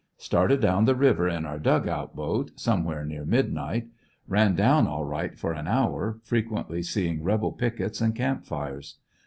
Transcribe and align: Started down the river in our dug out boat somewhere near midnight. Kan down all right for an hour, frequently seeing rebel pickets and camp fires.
Started 0.17 0.61
down 0.61 0.85
the 0.85 0.95
river 0.95 1.29
in 1.29 1.45
our 1.45 1.59
dug 1.59 1.87
out 1.87 2.15
boat 2.15 2.59
somewhere 2.59 3.05
near 3.05 3.23
midnight. 3.23 3.89
Kan 4.27 4.55
down 4.55 4.87
all 4.87 5.05
right 5.05 5.37
for 5.37 5.53
an 5.53 5.67
hour, 5.67 6.17
frequently 6.23 6.81
seeing 6.81 7.21
rebel 7.21 7.51
pickets 7.51 8.01
and 8.01 8.15
camp 8.15 8.43
fires. 8.47 8.95